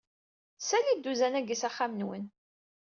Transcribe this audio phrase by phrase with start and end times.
[0.67, 2.25] Sali dduzan-agi s axxam-nnwen.